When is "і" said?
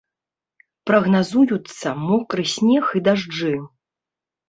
3.01-3.07